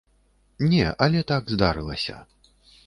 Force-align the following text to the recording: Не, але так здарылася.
Не, 0.71 0.81
але 1.07 1.23
так 1.33 1.43
здарылася. 1.55 2.17